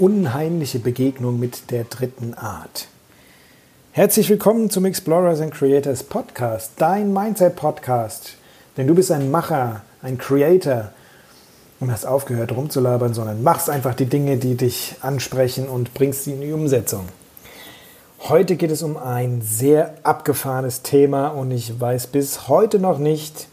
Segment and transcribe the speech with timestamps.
[0.00, 2.88] Unheimliche Begegnung mit der dritten Art.
[3.92, 8.36] Herzlich willkommen zum Explorers and Creators Podcast, dein Mindset Podcast.
[8.78, 10.92] Denn du bist ein Macher, ein Creator
[11.80, 16.32] und hast aufgehört rumzulabern, sondern machst einfach die Dinge, die dich ansprechen und bringst sie
[16.32, 17.06] in die Umsetzung.
[18.20, 23.48] Heute geht es um ein sehr abgefahrenes Thema und ich weiß bis heute noch nicht,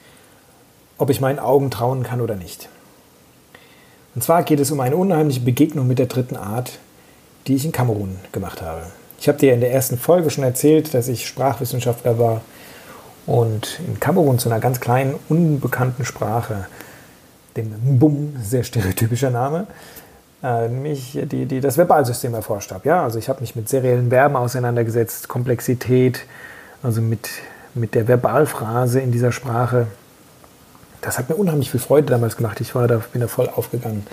[0.97, 2.69] ob ich meinen Augen trauen kann oder nicht.
[4.17, 6.79] Und zwar geht es um eine unheimliche Begegnung mit der dritten Art,
[7.45, 8.81] die ich in Kamerun gemacht habe.
[9.19, 12.41] Ich habe dir in der ersten Folge schon erzählt, dass ich Sprachwissenschaftler war
[13.27, 16.65] und in Kamerun zu einer ganz kleinen, unbekannten Sprache,
[17.57, 19.67] dem Mbum, sehr stereotypischer Name,
[20.41, 22.89] äh, mich die, die, das Verbalsystem erforscht habe.
[22.89, 26.21] Ja, also ich habe mich mit seriellen Verben auseinandergesetzt, Komplexität,
[26.81, 27.29] also mit,
[27.75, 29.85] mit der Verbalphrase in dieser Sprache
[31.01, 32.59] das hat mir unheimlich viel Freude damals gemacht.
[32.61, 34.05] Ich war da, bin da voll aufgegangen,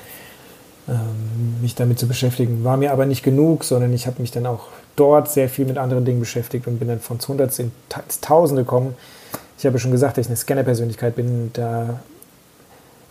[0.88, 2.64] ähm, mich damit zu beschäftigen.
[2.64, 5.78] War mir aber nicht genug, sondern ich habe mich dann auch dort sehr viel mit
[5.78, 8.94] anderen Dingen beschäftigt und bin dann von 100 ins Tausende gekommen.
[9.58, 11.50] Ich habe schon gesagt, dass ich eine Scanner-Persönlichkeit bin.
[11.52, 12.00] Da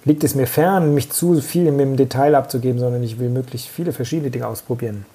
[0.05, 3.91] liegt es mir fern, mich zu viel im Detail abzugeben, sondern ich will möglichst viele
[3.91, 5.05] verschiedene Dinge ausprobieren.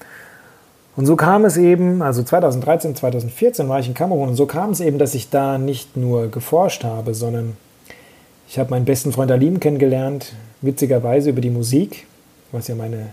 [0.97, 4.71] Und so kam es eben, also 2013, 2014 war ich in Kamerun und so kam
[4.71, 7.57] es eben, dass ich da nicht nur geforscht habe, sondern
[8.49, 10.33] ich habe meinen besten Freund Alim kennengelernt,
[10.63, 12.07] witzigerweise über die Musik,
[12.51, 13.13] was ja meine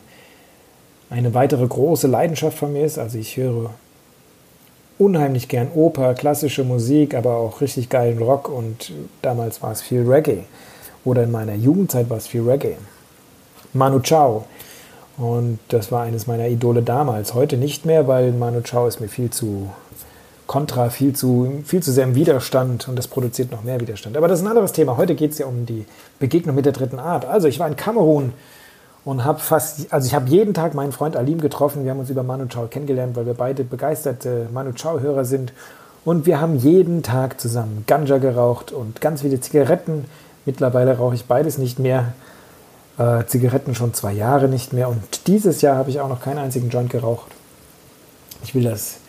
[1.10, 2.98] eine weitere große Leidenschaft von mir ist.
[2.98, 3.72] Also ich höre
[4.98, 10.02] unheimlich gern Oper, klassische Musik, aber auch richtig geilen Rock und damals war es viel
[10.10, 10.44] Reggae.
[11.04, 12.78] Oder in meiner Jugendzeit war es viel Reggae.
[13.74, 14.46] Manu Chao.
[15.18, 17.34] Und das war eines meiner Idole damals.
[17.34, 19.70] Heute nicht mehr, weil Manu Chao ist mir viel zu
[20.56, 24.16] Kontra viel zu, viel zu sehr im Widerstand und das produziert noch mehr Widerstand.
[24.16, 24.96] Aber das ist ein anderes Thema.
[24.96, 25.84] Heute geht es ja um die
[26.18, 27.26] Begegnung mit der dritten Art.
[27.26, 28.32] Also ich war in Kamerun
[29.04, 31.84] und habe fast, also ich habe jeden Tag meinen Freund Alim getroffen.
[31.84, 35.52] Wir haben uns über Manu Chao kennengelernt, weil wir beide begeisterte Manu Chao-Hörer sind.
[36.06, 40.06] Und wir haben jeden Tag zusammen Ganja geraucht und ganz viele Zigaretten.
[40.46, 42.14] Mittlerweile rauche ich beides nicht mehr.
[42.98, 44.88] Äh, Zigaretten schon zwei Jahre nicht mehr.
[44.88, 47.28] Und dieses Jahr habe ich auch noch keinen einzigen Joint geraucht.
[48.42, 49.00] Ich will das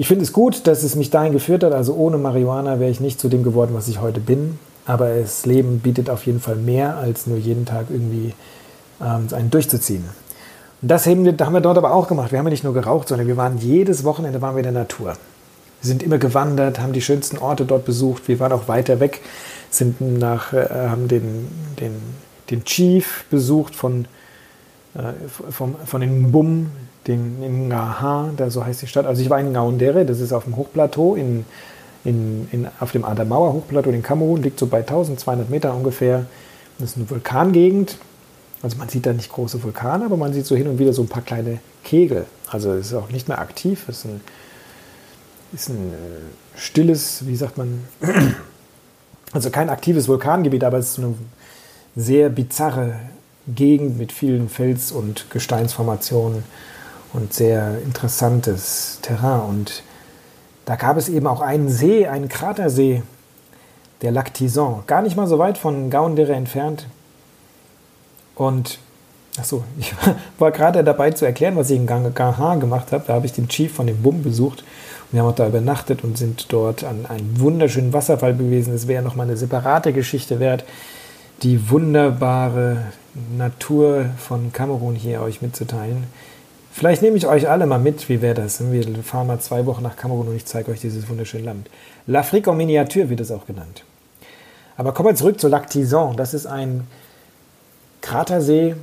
[0.00, 1.74] ich finde es gut, dass es mich dahin geführt hat.
[1.74, 4.58] Also ohne Marihuana wäre ich nicht zu dem geworden, was ich heute bin.
[4.86, 8.32] Aber das Leben bietet auf jeden Fall mehr, als nur jeden Tag irgendwie
[8.98, 10.04] ähm, einen durchzuziehen.
[10.80, 12.32] Und das haben wir, haben wir dort aber auch gemacht.
[12.32, 14.82] Wir haben ja nicht nur geraucht, sondern wir waren jedes Wochenende waren wir in der
[14.84, 15.08] Natur.
[15.82, 18.26] Wir sind immer gewandert, haben die schönsten Orte dort besucht.
[18.26, 19.20] Wir waren auch weiter weg,
[19.68, 21.46] sind nach, äh, haben den,
[21.78, 21.92] den,
[22.48, 24.06] den Chief besucht von,
[24.94, 25.12] äh,
[25.50, 26.68] vom, von den Mbum,
[27.06, 29.06] den, in Ngaha, da so heißt die Stadt.
[29.06, 31.44] Also ich war in Ngaundere, das ist auf dem Hochplateau, in,
[32.04, 36.26] in, in, auf dem Adamawa Hochplateau in Kamerun, liegt so bei 1200 Meter ungefähr.
[36.78, 37.98] Das ist eine Vulkangegend.
[38.62, 41.02] Also man sieht da nicht große Vulkane, aber man sieht so hin und wieder so
[41.02, 42.26] ein paar kleine Kegel.
[42.48, 44.20] Also es ist auch nicht mehr aktiv, es ist ein,
[45.52, 47.84] ist ein äh, stilles, wie sagt man,
[49.32, 51.14] also kein aktives Vulkangebiet, aber es ist eine
[51.96, 52.96] sehr bizarre
[53.46, 56.44] Gegend mit vielen Fels- und Gesteinsformationen
[57.12, 59.40] und sehr interessantes Terrain.
[59.40, 59.82] Und
[60.64, 63.02] da gab es eben auch einen See, einen Kratersee,
[64.02, 66.86] der Lac Tison, gar nicht mal so weit von Gaundere entfernt.
[68.34, 68.78] Und
[69.38, 69.92] achso, ich
[70.38, 73.04] war gerade dabei zu erklären, was ich in Gaha gemacht habe.
[73.06, 74.60] Da habe ich den Chief von dem Bum besucht.
[74.60, 78.72] Und wir haben auch da übernachtet und sind dort an einem wunderschönen Wasserfall gewesen.
[78.72, 80.64] Das wäre nochmal eine separate Geschichte wert,
[81.42, 82.84] die wunderbare
[83.36, 86.04] Natur von Kamerun hier euch mitzuteilen.
[86.72, 88.08] Vielleicht nehme ich euch alle mal mit.
[88.08, 88.60] Wie wäre das?
[88.70, 91.68] Wir fahren mal zwei Wochen nach Kamerun und ich zeige euch dieses wunderschöne Land.
[92.06, 93.84] L'Afrique en Miniatur wird es auch genannt.
[94.76, 96.16] Aber kommen wir zurück zu Lac Tison.
[96.16, 96.86] Das ist ein
[98.00, 98.76] Kratersee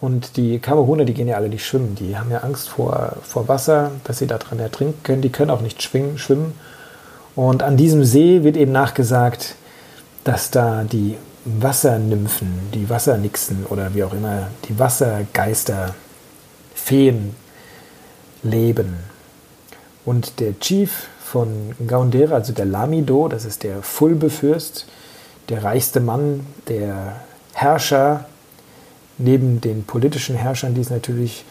[0.00, 1.94] und die Kameruner, die gehen ja alle nicht schwimmen.
[1.94, 5.22] Die haben ja Angst vor, vor Wasser, dass sie da dran ertrinken können.
[5.22, 6.54] Die können auch nicht schwimmen.
[7.34, 9.54] Und an diesem See wird eben nachgesagt,
[10.24, 15.94] dass da die Wassernymphen, die Wassernixen oder wie auch immer, die Wassergeister
[16.86, 17.34] Feen
[18.44, 18.94] leben.
[20.04, 24.86] Und der Chief von Gaundera, also der Lamido, das ist der Fulbe-Fürst,
[25.48, 27.16] der reichste Mann, der
[27.54, 28.26] Herrscher,
[29.18, 31.44] neben den politischen Herrschern, die es natürlich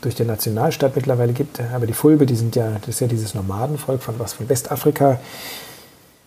[0.00, 1.60] durch die Nationalstaat mittlerweile gibt.
[1.72, 5.20] Aber die Fulbe, die sind ja, das ist ja dieses Nomadenvolk von was von Westafrika,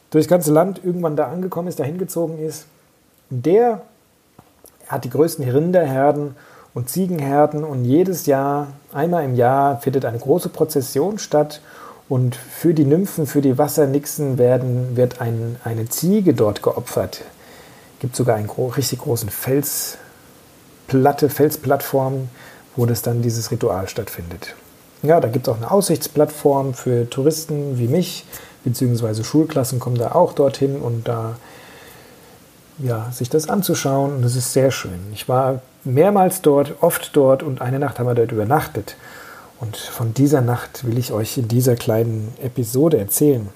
[0.10, 2.65] durch das ganze Land irgendwann da angekommen ist, da hingezogen ist.
[3.30, 3.81] Der
[4.88, 6.38] hat die größten Rinderherden
[6.74, 11.62] und Ziegenherden und jedes Jahr, einmal im Jahr, findet eine große Prozession statt
[12.10, 17.22] und für die Nymphen, für die Wassernixen werden, wird ein, eine Ziege dort geopfert.
[17.96, 22.30] Es gibt sogar einen richtig großen Felsplatte, Felsplattform,
[22.75, 24.56] wo das dann dieses Ritual stattfindet.
[25.04, 28.25] Ja, da gibt es auch eine Aussichtsplattform für Touristen wie mich,
[28.64, 31.36] beziehungsweise Schulklassen kommen da auch dorthin und da
[32.80, 34.16] ja, sich das anzuschauen.
[34.16, 35.00] Und das ist sehr schön.
[35.14, 38.96] Ich war mehrmals dort, oft dort und eine Nacht haben wir dort übernachtet.
[39.60, 43.48] Und von dieser Nacht will ich euch in dieser kleinen Episode erzählen.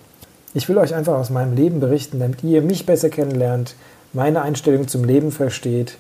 [0.54, 3.76] Ich will euch einfach aus meinem Leben berichten, damit ihr mich besser kennenlernt,
[4.14, 5.98] meine Einstellung zum Leben versteht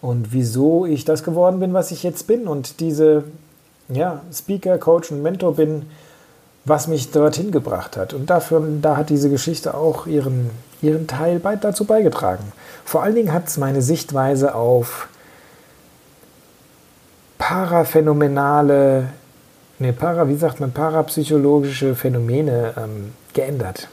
[0.00, 3.24] und wieso ich das geworden bin, was ich jetzt bin und diese
[3.88, 5.86] ja, Speaker, Coach und Mentor bin,
[6.64, 8.14] was mich dorthin gebracht hat.
[8.14, 10.50] Und dafür, da hat diese Geschichte auch ihren,
[10.82, 12.52] ihren Teil bei, dazu beigetragen.
[12.84, 15.08] Vor allen Dingen hat es meine Sichtweise auf
[17.38, 19.08] paraphänomenale,
[19.78, 23.88] ne, para, wie sagt man, parapsychologische Phänomene ähm, geändert.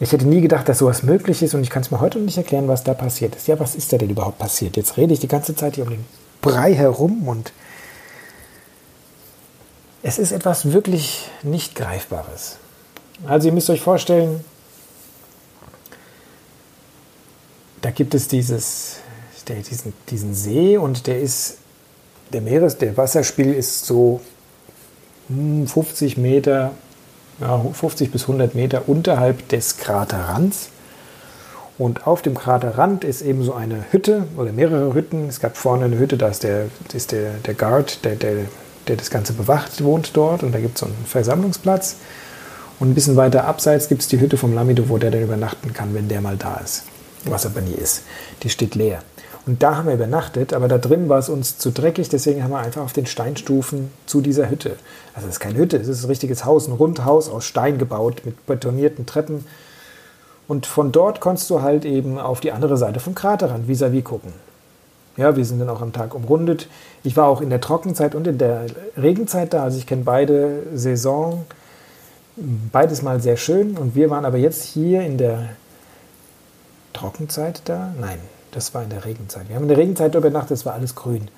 [0.00, 2.26] Ich hätte nie gedacht, dass sowas möglich ist und ich kann es mir heute noch
[2.26, 3.46] nicht erklären, was da passiert ist.
[3.46, 4.76] Ja, was ist da denn überhaupt passiert?
[4.76, 6.04] Jetzt rede ich die ganze Zeit hier um den
[6.42, 7.52] Brei herum und
[10.04, 12.58] es ist etwas wirklich nicht Greifbares.
[13.26, 14.44] Also ihr müsst euch vorstellen,
[17.80, 18.98] da gibt es dieses,
[19.48, 21.56] der, diesen, diesen See und der ist,
[22.34, 24.20] der Meeres, der Wasserspiegel ist so
[25.28, 26.72] 50 hm, Meter
[27.40, 30.68] ja, 50 bis 100 Meter unterhalb des Kraterrands.
[31.78, 35.28] Und auf dem Kraterrand ist eben so eine Hütte oder mehrere Hütten.
[35.28, 38.34] Es gab vorne eine Hütte, da ist der, ist der, der Guard, der, der,
[38.88, 40.42] der das Ganze bewacht, wohnt dort.
[40.42, 41.96] Und da gibt es so einen Versammlungsplatz.
[42.80, 45.72] Und ein bisschen weiter abseits gibt es die Hütte vom Lamido, wo der dann übernachten
[45.72, 46.84] kann, wenn der mal da ist.
[47.24, 48.02] Was aber nie ist.
[48.42, 49.02] Die steht leer.
[49.46, 52.50] Und da haben wir übernachtet, aber da drin war es uns zu dreckig, deswegen haben
[52.50, 54.76] wir einfach auf den Steinstufen zu dieser Hütte.
[55.14, 58.22] Also es ist keine Hütte, es ist ein richtiges Haus, ein Rundhaus aus Stein gebaut
[58.24, 59.44] mit betonierten Treppen.
[60.48, 64.02] Und von dort konntest du halt eben auf die andere Seite vom Kraterrand vis-à-vis -vis
[64.02, 64.32] gucken.
[65.16, 66.68] Ja, wir sind dann auch am Tag umrundet.
[67.04, 68.66] Ich war auch in der Trockenzeit und in der
[68.96, 71.44] Regenzeit da, also ich kenne beide Saison,
[72.72, 73.76] beides mal sehr schön.
[73.76, 75.50] Und wir waren aber jetzt hier in der
[76.92, 77.92] Trockenzeit da?
[78.00, 78.18] Nein,
[78.52, 79.48] das war in der Regenzeit.
[79.48, 81.28] Wir haben in der Regenzeit übernachtet, es war alles grün.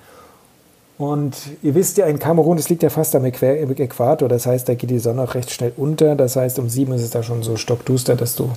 [0.97, 4.73] Und ihr wisst ja, in Kamerun, das liegt ja fast am Äquator, das heißt, da
[4.73, 6.15] geht die Sonne auch recht schnell unter.
[6.15, 8.49] Das heißt, um sieben ist es da schon so stockduster, dass du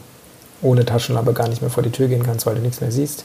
[0.63, 3.25] ohne Taschenlampe gar nicht mehr vor die Tür gehen kannst, weil du nichts mehr siehst.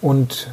[0.00, 0.48] Und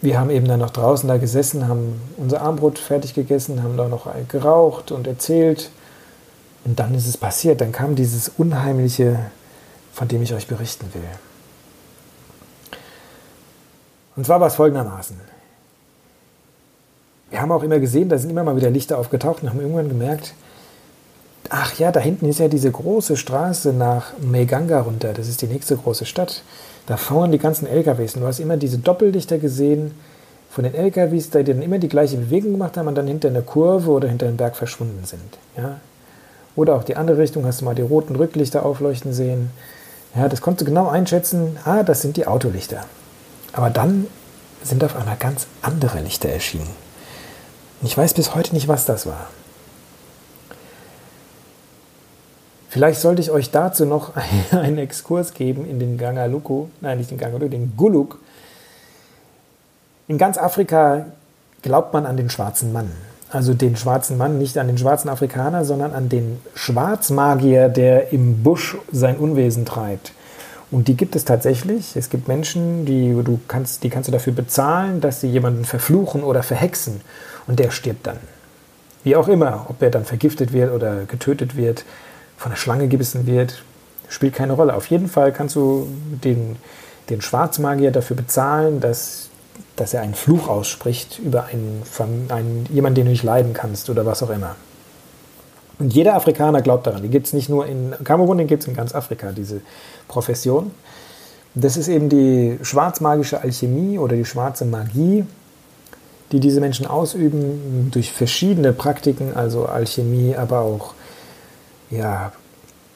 [0.00, 3.88] wir haben eben dann noch draußen da gesessen, haben unser Armbrot fertig gegessen, haben da
[3.88, 5.70] noch geraucht und erzählt.
[6.64, 7.60] Und dann ist es passiert.
[7.60, 9.18] Dann kam dieses unheimliche,
[9.92, 11.02] von dem ich euch berichten will.
[14.16, 15.16] Und zwar war es folgendermaßen.
[17.30, 19.88] Wir haben auch immer gesehen, da sind immer mal wieder Lichter aufgetaucht und haben irgendwann
[19.88, 20.34] gemerkt,
[21.48, 25.14] ach ja, da hinten ist ja diese große Straße nach Meganga runter.
[25.14, 26.42] Das ist die nächste große Stadt.
[26.86, 28.14] Da fahren die ganzen LKWs.
[28.14, 29.92] Und du hast immer diese Doppellichter gesehen
[30.50, 33.42] von den LKWs, die dann immer die gleiche Bewegung gemacht haben und dann hinter einer
[33.42, 35.38] Kurve oder hinter einem Berg verschwunden sind.
[35.56, 35.80] Ja?
[36.56, 39.50] Oder auch die andere Richtung, hast du mal die roten Rücklichter aufleuchten sehen.
[40.14, 41.56] Ja, das konntest du genau einschätzen.
[41.64, 42.84] Ah, das sind die Autolichter.
[43.52, 44.06] Aber dann
[44.62, 46.68] sind auf einmal ganz andere Lichter erschienen.
[47.82, 49.28] Ich weiß bis heute nicht, was das war.
[52.72, 54.12] Vielleicht sollte ich euch dazu noch
[54.50, 58.18] einen Exkurs geben in den Gangaluku, nein, nicht den Gangaluku, den Guluk.
[60.08, 61.04] In ganz Afrika
[61.60, 62.90] glaubt man an den schwarzen Mann.
[63.28, 68.42] Also den schwarzen Mann, nicht an den schwarzen Afrikaner, sondern an den Schwarzmagier, der im
[68.42, 70.12] Busch sein Unwesen treibt.
[70.70, 71.94] Und die gibt es tatsächlich.
[71.94, 76.22] Es gibt Menschen, die du kannst, die kannst du dafür bezahlen, dass sie jemanden verfluchen
[76.24, 77.02] oder verhexen.
[77.46, 78.16] Und der stirbt dann.
[79.04, 81.84] Wie auch immer, ob er dann vergiftet wird oder getötet wird,
[82.36, 83.62] von der Schlange gebissen wird,
[84.08, 84.74] spielt keine Rolle.
[84.74, 85.86] Auf jeden Fall kannst du
[86.24, 86.56] den,
[87.10, 89.28] den Schwarzmagier dafür bezahlen, dass,
[89.76, 91.82] dass er einen Fluch ausspricht über einen,
[92.28, 94.56] einen, jemanden, den du nicht leiden kannst oder was auch immer.
[95.78, 97.02] Und jeder Afrikaner glaubt daran.
[97.02, 99.62] Die gibt es nicht nur in Kamerun, den gibt es in ganz Afrika, diese
[100.06, 100.70] Profession.
[101.54, 105.26] Das ist eben die schwarzmagische Alchemie oder die schwarze Magie,
[106.30, 110.94] die diese Menschen ausüben durch verschiedene Praktiken, also Alchemie, aber auch
[111.92, 112.32] ja,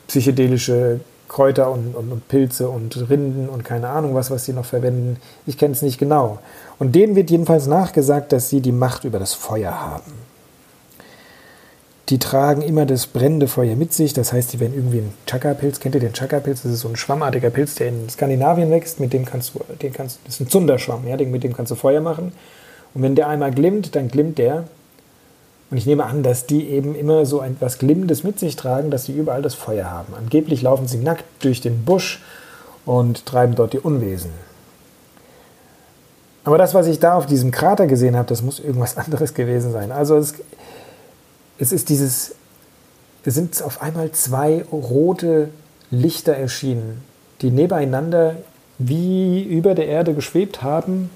[0.08, 4.64] psychedelische Kräuter und, und, und, Pilze und Rinden und keine Ahnung was, was sie noch
[4.64, 5.18] verwenden.
[5.46, 6.38] Ich kenne es nicht genau.
[6.78, 10.12] Und denen wird jedenfalls nachgesagt, dass sie die Macht über das Feuer haben.
[12.08, 14.12] Die tragen immer das brennende Feuer mit sich.
[14.12, 15.80] Das heißt, die werden irgendwie ein Chakra-Pilz.
[15.80, 16.62] Kennt ihr den Chakra-Pilz?
[16.62, 19.00] Das ist so ein schwammartiger Pilz, der in Skandinavien wächst.
[19.00, 21.74] Mit dem kannst du, den kannst, das ist ein Zunderschwamm, ja, mit dem kannst du
[21.74, 22.32] Feuer machen.
[22.94, 24.64] Und wenn der einmal glimmt, dann glimmt der.
[25.70, 29.04] Und ich nehme an, dass die eben immer so etwas Glimmendes mit sich tragen, dass
[29.04, 30.14] sie überall das Feuer haben.
[30.14, 32.22] Angeblich laufen sie nackt durch den Busch
[32.84, 34.30] und treiben dort die Unwesen.
[36.44, 39.72] Aber das, was ich da auf diesem Krater gesehen habe, das muss irgendwas anderes gewesen
[39.72, 39.90] sein.
[39.90, 40.34] Also es,
[41.58, 42.36] es ist dieses,
[43.24, 45.48] es sind auf einmal zwei rote
[45.90, 47.02] Lichter erschienen,
[47.42, 48.36] die nebeneinander
[48.78, 51.10] wie über der Erde geschwebt haben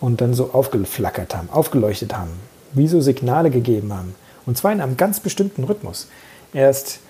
[0.00, 2.30] und dann so aufgeflackert haben, aufgeleuchtet haben,
[2.72, 4.14] wie so Signale gegeben haben.
[4.46, 6.08] Und zwar in einem ganz bestimmten Rhythmus.
[6.52, 7.00] Erst,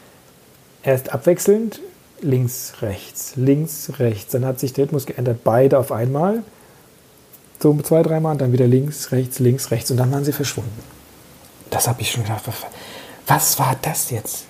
[0.83, 1.81] erst abwechselnd
[2.23, 4.33] links, rechts, links, rechts.
[4.33, 6.43] Dann hat sich der Rhythmus geändert, beide auf einmal.
[7.63, 9.91] So zwei, dreimal, dann wieder links, rechts, links, rechts.
[9.91, 10.83] Und dann waren sie verschwunden.
[11.71, 12.45] Das habe ich schon gedacht.
[13.27, 14.45] Was war das jetzt?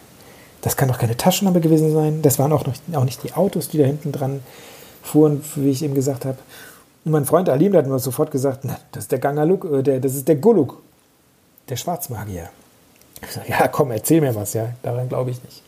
[0.63, 2.23] Das kann doch keine Taschenlampe gewesen sein.
[2.23, 4.41] Das waren auch, noch, auch nicht die Autos, die da hinten dran
[5.03, 6.39] fuhren, wie ich eben gesagt habe.
[7.05, 9.83] Und mein Freund Alim, der hat mir sofort gesagt, na, das ist der Gangaluk, äh,
[9.83, 10.83] der, das ist der Guluk,
[11.71, 12.51] der Schwarzmagier.
[13.47, 14.71] Ja, komm, erzähl mir was, ja.
[14.83, 15.63] Daran glaube ich nicht.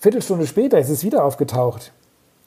[0.00, 1.92] Viertelstunde später ist es wieder aufgetaucht.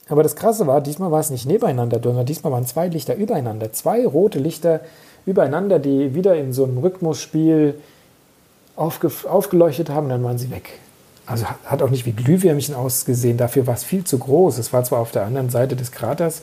[0.08, 3.72] Aber das Krasse war, diesmal war es nicht nebeneinander, sondern diesmal waren zwei Lichter übereinander.
[3.72, 4.80] Zwei rote Lichter
[5.26, 7.80] übereinander, die wieder in so einem Rhythmusspiel
[8.76, 10.78] aufge aufgeleuchtet haben, dann waren sie weg.
[11.26, 14.58] Also hat auch nicht wie Glühwürmchen ausgesehen, dafür war es viel zu groß.
[14.58, 16.42] Es war zwar auf der anderen Seite des Kraters,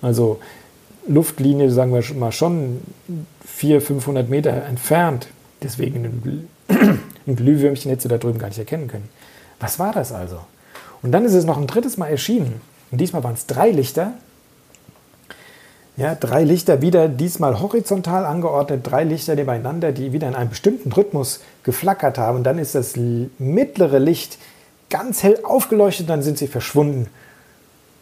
[0.00, 0.38] also
[1.06, 2.80] Luftlinie, sagen wir mal schon
[3.46, 5.28] 400, 500 Meter entfernt.
[5.62, 6.48] Deswegen
[7.26, 9.08] ein Glühwürmchen hättest du da drüben gar nicht erkennen können.
[9.60, 10.40] Was war das also?
[11.02, 12.60] Und dann ist es noch ein drittes Mal erschienen.
[12.90, 14.12] Und diesmal waren es drei Lichter,
[15.96, 20.90] ja, drei Lichter wieder diesmal horizontal angeordnet, drei Lichter nebeneinander, die wieder in einem bestimmten
[20.90, 22.38] Rhythmus geflackert haben.
[22.38, 22.94] Und dann ist das
[23.38, 24.38] mittlere Licht
[24.88, 27.08] ganz hell aufgeleuchtet, dann sind sie verschwunden.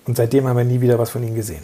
[0.07, 1.63] Und seitdem haben wir nie wieder was von ihnen gesehen.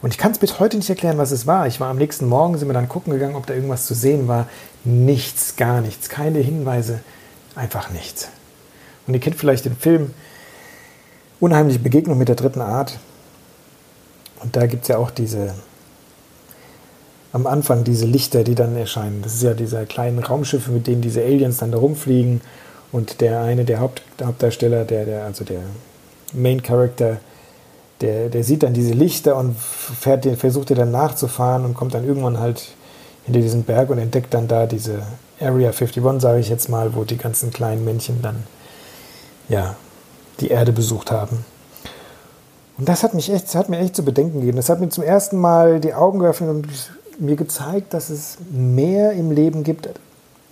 [0.00, 1.66] Und ich kann es bis heute nicht erklären, was es war.
[1.66, 4.28] Ich war am nächsten Morgen, sind wir dann gucken gegangen, ob da irgendwas zu sehen
[4.28, 4.48] war.
[4.84, 7.00] Nichts, gar nichts, keine Hinweise,
[7.56, 8.28] einfach nichts.
[9.06, 10.12] Und ihr kennt vielleicht den Film
[11.40, 12.98] Unheimliche Begegnung mit der dritten Art.
[14.40, 15.54] Und da gibt es ja auch diese,
[17.32, 19.22] am Anfang diese Lichter, die dann erscheinen.
[19.22, 22.40] Das ist ja diese kleinen Raumschiffe, mit denen diese Aliens dann da rumfliegen.
[22.90, 25.60] Und der eine, der Haupt, Hauptdarsteller, der, der, also der
[26.32, 27.18] Main Character,
[28.00, 32.06] der, der sieht dann diese Lichter und fährt, versucht er dann nachzufahren und kommt dann
[32.06, 32.68] irgendwann halt
[33.24, 35.02] hinter diesen Berg und entdeckt dann da diese
[35.40, 38.44] Area 51, sage ich jetzt mal, wo die ganzen kleinen Männchen dann
[39.48, 39.76] ja,
[40.40, 41.44] die Erde besucht haben.
[42.76, 44.56] Und das hat, mich echt, hat mir echt zu bedenken gegeben.
[44.56, 46.66] Das hat mir zum ersten Mal die Augen geöffnet und
[47.18, 49.88] mir gezeigt, dass es mehr im Leben gibt,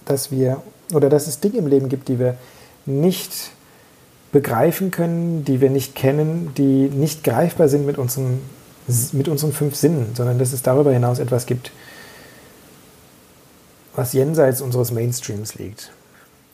[0.04, 0.60] dass wir,
[0.92, 2.36] oder dass es Dinge im Leben gibt, die wir
[2.84, 3.52] nicht
[4.32, 8.40] begreifen können, die wir nicht kennen, die nicht greifbar sind mit unseren,
[9.12, 11.72] mit unseren fünf Sinnen, sondern dass es darüber hinaus etwas gibt,
[13.94, 15.90] was jenseits unseres Mainstreams liegt.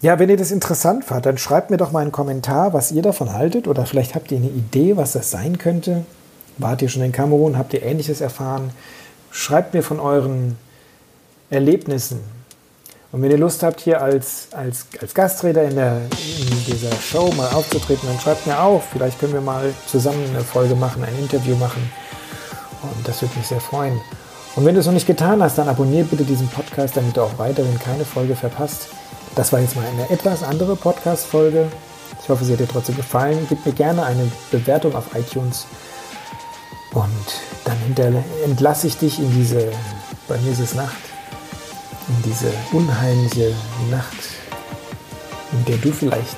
[0.01, 3.03] Ja, wenn ihr das interessant fand, dann schreibt mir doch mal einen Kommentar, was ihr
[3.03, 6.05] davon haltet oder vielleicht habt ihr eine Idee, was das sein könnte.
[6.59, 7.57] Wart ihr schon in Kamerun?
[7.57, 8.71] Habt ihr Ähnliches erfahren?
[9.31, 10.57] Schreibt mir von euren
[11.51, 12.21] Erlebnissen.
[13.13, 17.51] Und wenn ihr Lust habt, hier als, als, als Gastredner in, in dieser Show mal
[17.53, 18.83] aufzutreten, dann schreibt mir auch.
[18.91, 21.93] Vielleicht können wir mal zusammen eine Folge machen, ein Interview machen.
[22.83, 24.01] Und das würde mich sehr freuen.
[24.57, 27.21] Und wenn du es noch nicht getan hast, dann abonniere bitte diesen Podcast, damit du
[27.21, 28.89] auch weiterhin keine Folge verpasst.
[29.35, 31.67] Das war jetzt mal eine etwas andere Podcast-Folge.
[32.23, 33.47] Ich hoffe, sie hat dir trotzdem gefallen.
[33.49, 35.67] Gib mir gerne eine Bewertung auf iTunes.
[36.95, 37.11] Und
[37.65, 37.77] dann
[38.45, 39.71] entlasse ich dich in diese,
[40.29, 41.12] bei mir ist es Nacht,
[42.09, 43.55] in diese unheimliche
[43.91, 44.17] Nacht,
[45.53, 46.37] in der du vielleicht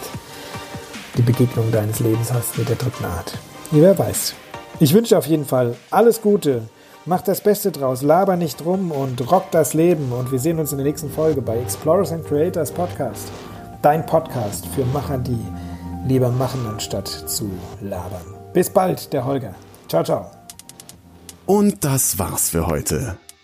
[1.16, 3.38] die Begegnung deines Lebens hast mit der dritten Art.
[3.70, 4.34] Wer weiß.
[4.80, 6.62] Ich wünsche auf jeden Fall alles Gute
[7.06, 10.10] Mach das Beste draus, laber nicht rum und rock das Leben.
[10.12, 13.30] Und wir sehen uns in der nächsten Folge bei Explorers and Creators Podcast.
[13.82, 15.38] Dein Podcast für Macher, die
[16.08, 17.50] lieber machen, anstatt zu
[17.82, 18.24] labern.
[18.54, 19.54] Bis bald, der Holger.
[19.86, 20.30] Ciao, ciao.
[21.44, 23.18] Und das war's für heute.